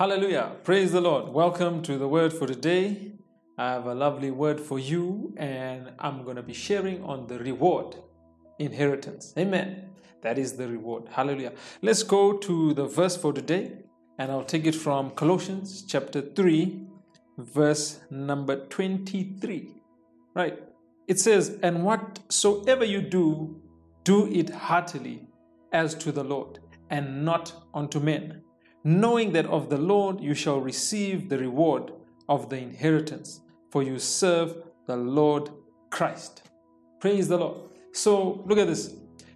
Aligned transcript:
Hallelujah. 0.00 0.52
Praise 0.64 0.92
the 0.92 1.00
Lord. 1.02 1.28
Welcome 1.28 1.82
to 1.82 1.98
the 1.98 2.08
word 2.08 2.32
for 2.32 2.46
today. 2.46 3.12
I 3.58 3.72
have 3.72 3.84
a 3.84 3.94
lovely 3.94 4.30
word 4.30 4.58
for 4.58 4.78
you, 4.78 5.34
and 5.36 5.92
I'm 5.98 6.24
going 6.24 6.36
to 6.36 6.42
be 6.42 6.54
sharing 6.54 7.04
on 7.04 7.26
the 7.26 7.38
reward 7.38 7.96
inheritance. 8.58 9.34
Amen. 9.36 9.90
That 10.22 10.38
is 10.38 10.54
the 10.54 10.68
reward. 10.68 11.02
Hallelujah. 11.10 11.52
Let's 11.82 12.02
go 12.02 12.38
to 12.38 12.72
the 12.72 12.86
verse 12.86 13.14
for 13.14 13.34
today, 13.34 13.72
and 14.16 14.32
I'll 14.32 14.42
take 14.42 14.64
it 14.64 14.74
from 14.74 15.10
Colossians 15.10 15.84
chapter 15.86 16.22
3, 16.22 16.80
verse 17.36 18.00
number 18.10 18.64
23. 18.68 19.82
Right. 20.34 20.62
It 21.08 21.20
says, 21.20 21.58
And 21.62 21.84
whatsoever 21.84 22.86
you 22.86 23.02
do, 23.02 23.60
do 24.04 24.32
it 24.32 24.48
heartily 24.48 25.28
as 25.74 25.94
to 25.96 26.10
the 26.10 26.24
Lord, 26.24 26.58
and 26.88 27.22
not 27.22 27.52
unto 27.74 28.00
men 28.00 28.40
knowing 28.84 29.32
that 29.32 29.46
of 29.46 29.68
the 29.68 29.78
Lord 29.78 30.20
you 30.20 30.34
shall 30.34 30.60
receive 30.60 31.28
the 31.28 31.38
reward 31.38 31.92
of 32.28 32.48
the 32.48 32.56
inheritance, 32.56 33.40
for 33.70 33.82
you 33.82 33.98
serve 33.98 34.56
the 34.86 34.96
Lord 34.96 35.50
Christ. 35.90 36.48
Praise 37.00 37.28
the 37.28 37.38
Lord. 37.38 37.70
So 37.92 38.42
look 38.46 38.58
at 38.58 38.66
this. 38.66 38.94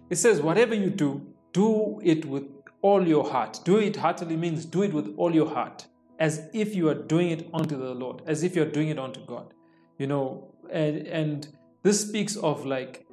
It 0.09 0.17
says, 0.17 0.41
whatever 0.41 0.73
you 0.75 0.89
do, 0.89 1.25
do 1.51 1.99
it 2.03 2.25
with 2.25 2.43
all 2.81 3.07
your 3.07 3.29
heart. 3.29 3.59
Do 3.63 3.77
it 3.77 3.95
heartily 3.95 4.37
means 4.37 4.65
do 4.65 4.83
it 4.83 4.93
with 4.93 5.13
all 5.17 5.33
your 5.33 5.49
heart, 5.49 5.87
as 6.19 6.47
if 6.53 6.75
you 6.75 6.87
are 6.89 6.95
doing 6.95 7.31
it 7.31 7.49
unto 7.53 7.77
the 7.77 7.93
Lord, 7.93 8.21
as 8.27 8.43
if 8.43 8.55
you're 8.55 8.65
doing 8.65 8.89
it 8.89 8.99
unto 8.99 9.25
God. 9.25 9.53
You 9.97 10.07
know, 10.07 10.53
and, 10.71 11.07
and 11.07 11.47
this 11.83 12.01
speaks 12.01 12.35
of 12.35 12.65
like 12.65 13.05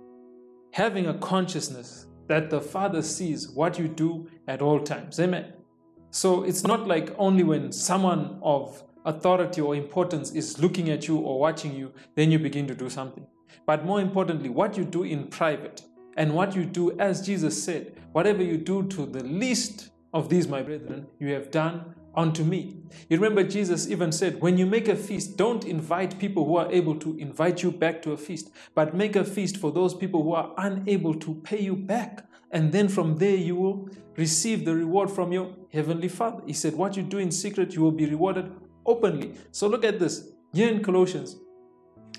having 0.72 1.06
a 1.06 1.14
consciousness 1.14 2.06
that 2.28 2.50
the 2.50 2.60
Father 2.60 3.02
sees 3.02 3.48
what 3.48 3.78
you 3.78 3.88
do 3.88 4.28
at 4.48 4.62
all 4.62 4.80
times. 4.80 5.18
Amen. 5.20 5.52
So 6.14 6.42
it's 6.42 6.62
not 6.62 6.86
like 6.86 7.14
only 7.16 7.42
when 7.42 7.72
someone 7.72 8.38
of 8.42 8.82
authority 9.06 9.62
or 9.62 9.74
importance 9.74 10.30
is 10.32 10.58
looking 10.58 10.90
at 10.90 11.08
you 11.08 11.16
or 11.16 11.40
watching 11.40 11.74
you, 11.74 11.90
then 12.16 12.30
you 12.30 12.38
begin 12.38 12.66
to 12.66 12.74
do 12.74 12.90
something. 12.90 13.26
But 13.66 13.86
more 13.86 13.98
importantly, 13.98 14.50
what 14.50 14.76
you 14.76 14.84
do 14.84 15.04
in 15.04 15.28
private 15.28 15.80
and 16.18 16.34
what 16.34 16.54
you 16.54 16.66
do, 16.66 16.94
as 16.98 17.24
Jesus 17.24 17.64
said, 17.64 17.98
whatever 18.12 18.42
you 18.42 18.58
do 18.58 18.82
to 18.88 19.06
the 19.06 19.24
least 19.24 19.91
of 20.12 20.28
these, 20.28 20.46
my 20.46 20.62
brethren, 20.62 21.06
you 21.18 21.32
have 21.32 21.50
done 21.50 21.94
unto 22.14 22.44
me. 22.44 22.76
You 23.08 23.16
remember 23.16 23.42
Jesus 23.42 23.88
even 23.88 24.12
said, 24.12 24.40
when 24.40 24.58
you 24.58 24.66
make 24.66 24.88
a 24.88 24.96
feast, 24.96 25.36
don't 25.36 25.64
invite 25.64 26.18
people 26.18 26.44
who 26.44 26.56
are 26.56 26.70
able 26.70 26.96
to 26.96 27.16
invite 27.18 27.62
you 27.62 27.70
back 27.70 28.02
to 28.02 28.12
a 28.12 28.16
feast, 28.16 28.50
but 28.74 28.94
make 28.94 29.16
a 29.16 29.24
feast 29.24 29.56
for 29.56 29.72
those 29.72 29.94
people 29.94 30.22
who 30.22 30.34
are 30.34 30.52
unable 30.58 31.14
to 31.14 31.34
pay 31.36 31.60
you 31.60 31.74
back. 31.74 32.26
And 32.50 32.70
then 32.70 32.88
from 32.88 33.16
there 33.16 33.36
you 33.36 33.56
will 33.56 33.88
receive 34.16 34.66
the 34.66 34.74
reward 34.74 35.10
from 35.10 35.32
your 35.32 35.54
heavenly 35.72 36.08
Father. 36.08 36.42
He 36.46 36.52
said, 36.52 36.74
What 36.74 36.96
you 36.96 37.02
do 37.02 37.16
in 37.16 37.30
secret, 37.30 37.74
you 37.74 37.80
will 37.80 37.92
be 37.92 38.04
rewarded 38.04 38.52
openly. 38.84 39.34
So 39.52 39.66
look 39.66 39.84
at 39.84 39.98
this. 39.98 40.28
Here 40.52 40.68
in 40.68 40.82
Colossians 40.82 41.36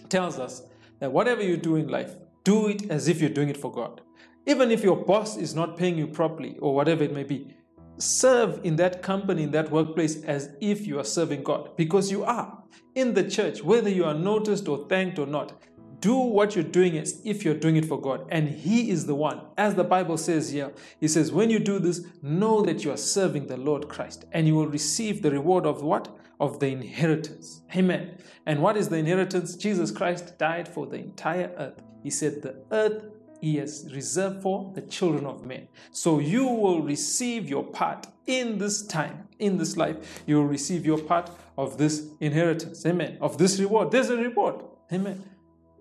tells 0.09 0.39
us 0.39 0.64
that 0.99 1.11
whatever 1.11 1.44
you 1.44 1.55
do 1.55 1.75
in 1.75 1.88
life, 1.88 2.16
do 2.44 2.67
it 2.67 2.89
as 2.89 3.08
if 3.08 3.21
you're 3.21 3.30
doing 3.30 3.49
it 3.49 3.58
for 3.58 3.71
God. 3.71 4.02
Even 4.47 4.71
if 4.71 4.83
your 4.83 4.97
boss 4.97 5.38
is 5.38 5.53
not 5.53 5.77
paying 5.77 5.97
you 5.97 6.08
properly 6.08 6.58
or 6.59 6.73
whatever 6.73 7.03
it 7.03 7.14
may 7.14 7.23
be, 7.23 7.55
serve 7.97 8.59
in 8.63 8.75
that 8.77 9.02
company, 9.02 9.44
in 9.44 9.52
that 9.52 9.72
workplace, 9.72 10.23
as 10.23 10.49
if 10.61 10.88
you 10.88 10.99
are 10.99 11.03
serving 11.03 11.44
God, 11.44 11.75
because 11.77 12.11
you 12.11 12.23
are. 12.23 12.63
In 12.95 13.13
the 13.13 13.27
church, 13.30 13.63
whether 13.63 13.89
you 13.89 14.05
are 14.05 14.13
noticed 14.13 14.67
or 14.67 14.88
thanked 14.88 15.19
or 15.19 15.25
not, 15.25 15.53
do 15.99 16.16
what 16.16 16.53
you're 16.53 16.66
doing 16.66 16.97
as 16.97 17.21
if 17.23 17.45
you're 17.45 17.53
doing 17.53 17.77
it 17.77 17.86
for 17.86 17.99
God. 17.99 18.27
And 18.30 18.49
He 18.49 18.89
is 18.89 19.05
the 19.05 19.16
one. 19.16 19.41
As 19.58 19.75
the 19.75 19.86
Bible 19.86 20.17
says 20.17 20.52
here, 20.52 20.73
He 20.99 21.08
says, 21.08 21.31
when 21.31 21.49
you 21.49 21.59
do 21.59 21.80
this, 21.80 22.05
know 22.21 22.61
that 22.64 22.83
you 22.83 22.91
are 22.91 22.97
serving 22.97 23.47
the 23.47 23.55
Lord 23.55 23.88
Christ 23.88 24.25
and 24.33 24.45
you 24.45 24.55
will 24.55 24.67
receive 24.67 25.21
the 25.21 25.31
reward 25.31 25.66
of 25.66 25.81
what? 25.81 26.14
Of 26.41 26.59
the 26.59 26.67
inheritance. 26.67 27.61
Amen. 27.73 28.17
And 28.45 28.61
what 28.61 28.75
is 28.75 28.89
the 28.89 28.97
inheritance? 28.97 29.55
Jesus 29.55 29.91
Christ 29.91 30.38
died 30.38 30.67
for 30.67 30.86
the 30.86 30.97
entire 30.97 31.53
earth. 31.58 31.81
He 32.03 32.09
said, 32.09 32.41
the 32.41 32.66
earth 32.71 33.05
he 33.43 33.58
has 33.58 33.86
reserved 33.93 34.42
for 34.42 34.71
the 34.73 34.81
children 34.83 35.26
of 35.26 35.45
men. 35.45 35.67
So 35.92 36.20
you 36.20 36.45
will 36.48 36.81
receive 36.81 37.49
your 37.49 37.65
part 37.65 38.08
in 38.26 38.58
this 38.58 38.81
time, 38.81 39.27
in 39.37 39.58
this 39.58 39.76
life. 39.76 40.23
You 40.26 40.37
will 40.37 40.48
receive 40.48 40.86
your 40.86 40.98
part 40.98 41.30
of 41.58 41.77
this 41.77 42.08
inheritance. 42.21 42.86
Amen. 42.86 43.17
Of 43.20 43.37
this 43.37 43.59
reward. 43.59 43.92
There's 43.92 44.09
a 44.09 44.15
reward. 44.15 44.64
Amen. 44.93 45.21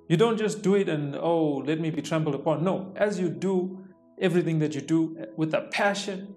You 0.09 0.17
don't 0.17 0.37
just 0.37 0.62
do 0.62 0.75
it 0.75 0.89
and, 0.89 1.15
oh, 1.15 1.62
let 1.65 1.78
me 1.78 1.91
be 1.91 2.03
trampled 2.03 2.34
upon. 2.34 2.65
No. 2.65 2.93
As 2.97 3.21
you 3.21 3.28
do 3.28 3.87
everything 4.21 4.59
that 4.59 4.75
you 4.75 4.81
do 4.81 5.25
with 5.37 5.55
a 5.55 5.61
passion 5.71 6.34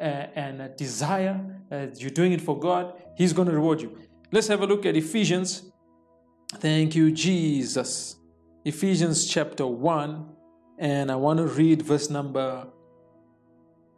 uh, 0.00 0.04
and 0.36 0.62
a 0.62 0.68
desire, 0.68 1.44
uh, 1.72 1.86
you're 1.96 2.10
doing 2.10 2.30
it 2.30 2.40
for 2.40 2.56
God, 2.56 2.94
He's 3.16 3.32
going 3.32 3.48
to 3.48 3.54
reward 3.54 3.82
you. 3.82 3.98
Let's 4.30 4.46
have 4.46 4.62
a 4.62 4.66
look 4.66 4.86
at 4.86 4.96
Ephesians. 4.96 5.72
Thank 6.52 6.94
you, 6.94 7.10
Jesus. 7.10 8.14
Ephesians 8.64 9.26
chapter 9.26 9.66
1 9.66 10.36
and 10.80 11.12
I 11.12 11.16
want 11.16 11.38
to 11.38 11.46
read 11.46 11.82
verse 11.82 12.10
number 12.10 12.66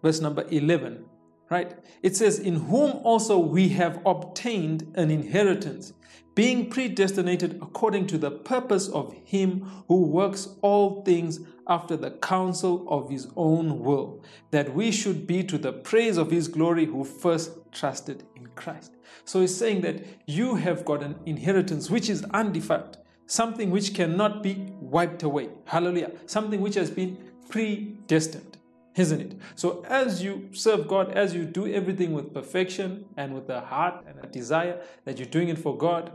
verse 0.03 0.21
number 0.21 0.45
11 0.51 1.07
right? 1.53 1.79
It 2.03 2.17
says 2.17 2.39
in 2.39 2.57
whom 2.57 2.93
also 3.05 3.39
we 3.39 3.69
have 3.71 4.01
obtained 4.07 4.91
an 4.95 5.11
inheritance 5.11 5.93
being 6.35 6.71
predestinated 6.71 7.59
according 7.61 8.07
to 8.07 8.17
the 8.17 8.31
purpose 8.31 8.89
of 8.89 9.15
him 9.23 9.71
who 9.87 10.07
works 10.07 10.49
all 10.63 11.03
things 11.03 11.41
after 11.69 11.95
the 11.95 12.11
counsel 12.11 12.87
of 12.89 13.11
his 13.11 13.29
own 13.37 13.81
will 13.81 14.25
that 14.51 14.75
we 14.75 14.91
should 14.91 15.27
be 15.27 15.45
to 15.45 15.59
the 15.59 15.73
praise 15.73 16.17
of 16.17 16.31
his 16.31 16.49
glory 16.49 16.87
who 16.87 17.05
first 17.05 17.51
trusted 17.71 18.25
in 18.35 18.47
Christ. 18.57 18.93
So 19.27 19.41
he's 19.41 19.55
saying 19.55 19.83
that 19.83 20.03
you 20.27 20.55
have 20.55 20.87
got 20.87 21.03
an 21.03 21.17
inheritance 21.27 21.91
which 21.91 22.09
is 22.09 22.25
undefiled 22.33 22.97
something 23.33 23.71
which 23.71 23.95
cannot 23.95 24.43
be 24.43 24.55
wiped 24.79 25.23
away. 25.23 25.49
Hallelujah. 25.65 26.11
Something 26.27 26.61
which 26.61 26.75
has 26.75 26.91
been 26.91 27.17
predestined, 27.49 28.59
isn't 28.95 29.21
it? 29.21 29.39
So, 29.55 29.85
as 29.89 30.23
you 30.23 30.51
serve 30.53 30.87
God, 30.87 31.13
as 31.13 31.35
you 31.35 31.47
do 31.47 31.67
everything 31.67 32.13
with 32.13 32.35
perfection 32.35 33.07
and 33.17 33.35
with 33.35 33.49
a 33.49 33.61
heart 33.61 34.05
and 34.07 34.23
a 34.23 34.27
desire 34.27 34.83
that 35.07 35.17
you're 35.19 35.35
doing 35.39 35.49
it 35.49 35.59
for 35.59 35.77
God, 35.77 36.13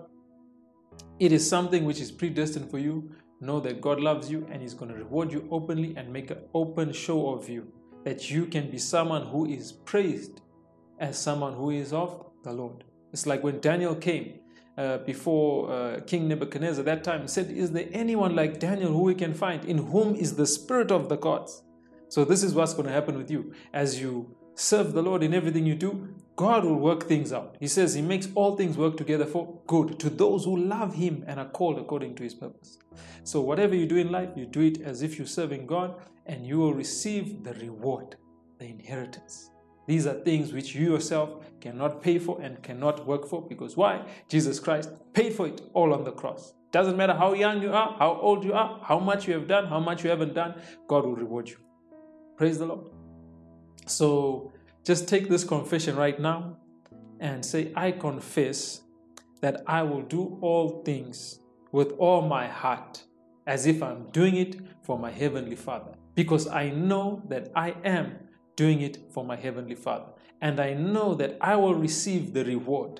it 1.19 1.31
is 1.31 1.47
something 1.50 1.85
which 1.85 2.00
is 2.00 2.11
predestined 2.11 2.69
for 2.69 2.77
you. 2.77 3.09
Know 3.41 3.59
that 3.61 3.81
God 3.81 4.00
loves 4.00 4.29
you 4.29 4.47
and 4.51 4.61
He's 4.61 4.75
going 4.75 4.91
to 4.91 4.97
reward 4.97 5.31
you 5.31 5.47
openly 5.50 5.95
and 5.97 6.13
make 6.13 6.29
an 6.29 6.39
open 6.53 6.94
show 6.94 7.29
of 7.29 7.50
you. 7.50 7.72
That 8.03 8.29
you 8.29 8.45
can 8.45 8.69
be 8.69 8.77
someone 8.77 9.25
who 9.25 9.47
is 9.47 9.72
praised 9.72 10.41
as 11.00 11.17
someone 11.17 11.53
who 11.53 11.72
is 11.72 11.94
of 11.94 12.25
the 12.44 12.53
Lord. 12.53 12.83
It's 13.11 13.25
like 13.25 13.44
when 13.44 13.59
Daniel 13.59 13.95
came 13.95 14.39
uh, 14.77 14.99
before 14.99 15.71
uh, 15.71 15.99
King 16.01 16.27
Nebuchadnezzar 16.27 16.83
that 16.83 17.03
time 17.03 17.27
said, 17.27 17.49
Is 17.49 17.71
there 17.71 17.88
anyone 17.91 18.35
like 18.35 18.59
Daniel 18.59 18.91
who 18.91 19.03
we 19.03 19.15
can 19.15 19.33
find 19.33 19.65
in 19.65 19.77
whom 19.77 20.15
is 20.15 20.35
the 20.35 20.45
spirit 20.45 20.91
of 20.91 21.09
the 21.09 21.17
gods? 21.17 21.63
So, 22.09 22.23
this 22.23 22.43
is 22.43 22.53
what's 22.53 22.73
going 22.73 22.88
to 22.88 22.93
happen 22.93 23.17
with 23.17 23.29
you. 23.29 23.53
As 23.73 23.99
you 23.99 24.35
serve 24.55 24.93
the 24.93 25.01
Lord 25.01 25.23
in 25.23 25.33
everything 25.33 25.65
you 25.65 25.75
do, 25.75 26.15
God 26.35 26.63
will 26.63 26.75
work 26.75 27.03
things 27.07 27.33
out. 27.33 27.57
He 27.59 27.67
says 27.67 27.95
He 27.95 28.01
makes 28.01 28.29
all 28.35 28.55
things 28.55 28.77
work 28.77 28.97
together 28.97 29.25
for 29.25 29.59
good 29.67 29.99
to 29.99 30.09
those 30.09 30.45
who 30.45 30.55
love 30.55 30.94
Him 30.94 31.23
and 31.27 31.39
are 31.39 31.49
called 31.49 31.79
according 31.79 32.15
to 32.15 32.23
His 32.23 32.35
purpose. 32.35 32.77
So, 33.23 33.41
whatever 33.41 33.75
you 33.75 33.88
do 33.88 33.97
in 33.97 34.11
life, 34.11 34.29
you 34.35 34.45
do 34.45 34.61
it 34.61 34.81
as 34.81 35.01
if 35.01 35.17
you're 35.17 35.27
serving 35.27 35.65
God 35.65 35.95
and 36.27 36.45
you 36.45 36.59
will 36.59 36.73
receive 36.73 37.44
the 37.44 37.53
reward, 37.55 38.15
the 38.59 38.65
inheritance. 38.65 39.49
These 39.88 40.06
are 40.06 40.14
things 40.14 40.52
which 40.52 40.75
you 40.75 40.92
yourself 40.92 41.46
cannot 41.62 42.02
pay 42.02 42.20
for 42.20 42.40
and 42.42 42.62
cannot 42.62 43.08
work 43.08 43.28
for 43.28 43.42
because 43.42 43.75
why? 43.78 44.06
Jesus 44.28 44.59
Christ 44.59 44.92
paid 45.14 45.34
for 45.34 45.48
it 45.48 45.62
all 45.74 45.94
on 45.94 46.03
the 46.03 46.12
cross. 46.12 46.53
Doesn't 46.72 46.98
matter 46.98 47.14
how 47.14 47.34
young 47.34 47.62
you 47.62 47.72
are, 47.72 47.96
how 47.98 48.20
old 48.22 48.44
you 48.44 48.53
are, 48.53 48.80
how 48.84 49.00
much 49.00 49.28
you 49.28 49.34
have 49.34 49.48
done, 49.48 49.68
how 49.68 49.80
much 49.80 50.03
you 50.03 50.09
haven't 50.09 50.34
done, 50.34 50.62
God 50.88 51.06
will 51.06 51.16
reward 51.16 51.50
you. 51.50 51.56
Praise 52.36 52.59
the 52.59 52.66
Lord. 52.66 52.90
So 53.86 54.52
just 54.84 55.08
take 55.08 55.30
this 55.30 55.46
confession 55.46 55.96
right 55.96 56.19
now 56.19 56.58
and 57.22 57.44
say, 57.44 57.72
I 57.75 57.92
confess 57.92 58.81
that 59.42 59.63
I 59.66 59.83
will 59.83 60.01
do 60.01 60.38
all 60.42 60.83
things 60.83 61.40
with 61.72 61.94
all 61.94 62.22
my 62.22 62.48
heart 62.48 63.04
as 63.45 63.66
if 63.66 63.81
I'm 63.81 64.10
doing 64.12 64.36
it 64.36 64.57
for 64.83 65.00
my 65.00 65.12
Heavenly 65.12 65.56
Father 65.56 65.94
because 66.16 66.48
I 66.48 66.69
know 66.69 67.24
that 67.30 67.50
I 67.56 67.75
am 67.86 68.26
doing 68.57 68.81
it 68.81 68.98
for 69.13 69.24
my 69.24 69.38
Heavenly 69.38 69.75
Father. 69.75 70.12
And 70.42 70.59
I 70.59 70.74
know 70.74 71.13
that 71.15 71.38
I 71.39 71.56
will 71.56 71.75
receive 71.75 72.33
the 72.33 72.44
reward 72.44 73.00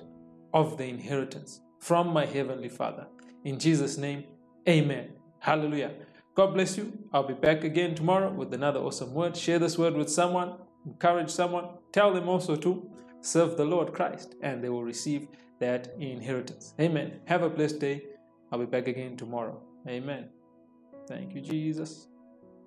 of 0.54 0.78
the 0.78 0.84
inheritance 0.84 1.60
from 1.80 2.08
my 2.08 2.24
Heavenly 2.24 2.70
Father. 2.70 3.06
In 3.44 3.58
Jesus' 3.58 3.98
name, 3.98 4.24
amen. 4.66 5.10
Hallelujah. 5.40 5.92
God 6.34 6.54
bless 6.54 6.78
you. 6.78 6.92
I'll 7.12 7.26
be 7.26 7.34
back 7.34 7.64
again 7.64 7.94
tomorrow 7.94 8.32
with 8.32 8.54
another 8.54 8.80
awesome 8.80 9.12
word. 9.12 9.36
Share 9.36 9.58
this 9.58 9.76
word 9.76 9.94
with 9.94 10.08
someone, 10.08 10.54
encourage 10.86 11.30
someone, 11.30 11.68
tell 11.92 12.14
them 12.14 12.28
also 12.28 12.56
to 12.56 12.90
serve 13.20 13.56
the 13.56 13.64
Lord 13.64 13.92
Christ, 13.92 14.36
and 14.42 14.62
they 14.62 14.68
will 14.68 14.84
receive 14.84 15.28
that 15.58 15.94
inheritance. 15.98 16.74
Amen. 16.80 17.20
Have 17.26 17.42
a 17.42 17.50
blessed 17.50 17.80
day. 17.80 18.04
I'll 18.50 18.60
be 18.60 18.66
back 18.66 18.86
again 18.86 19.16
tomorrow. 19.16 19.60
Amen. 19.88 20.28
Thank 21.08 21.34
you, 21.34 21.40
Jesus. 21.40 22.06